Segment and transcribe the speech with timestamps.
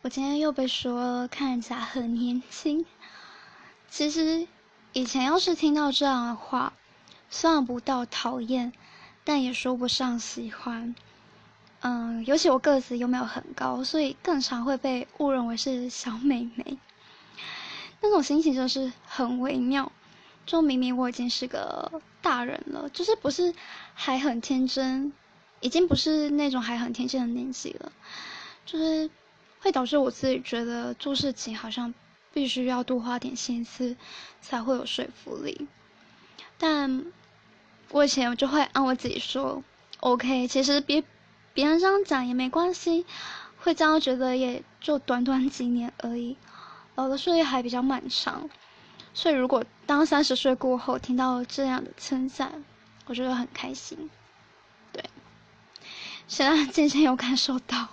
[0.00, 2.86] 我今天又被说看起来很年轻。
[3.90, 4.46] 其实
[4.92, 6.72] 以前要是听到这样的话，
[7.30, 8.72] 算不到讨厌，
[9.24, 10.94] 但也说不上喜欢。
[11.80, 16.78] 嗯，尤其我个子又没有很高，所以更常会被误认为是小美眉。
[18.00, 19.90] 那种心情就是很微妙。
[20.46, 23.52] 就明明我已经是个大人了，就是不是
[23.94, 25.12] 还很天真，
[25.60, 27.92] 已经不是那种还很天真的年纪了，
[28.64, 29.10] 就是
[29.68, 31.92] 会导致我自己觉得做事情好像
[32.32, 33.96] 必须要多花点心思
[34.40, 35.68] 才会有说服力。
[36.56, 37.04] 但
[37.90, 39.62] 我以前我就会按我自己说
[40.00, 41.04] ，OK，其实别
[41.52, 43.04] 别人这样讲也没关系，
[43.58, 46.38] 会这样觉得也就短短几年而已，
[46.94, 48.48] 老的岁月还比较漫长。
[49.12, 52.64] 所以，如果当三十岁过后听到这样的称赞，
[53.04, 54.08] 我觉得很开心。
[54.94, 55.04] 对，
[56.26, 57.88] 现在渐渐有感受到。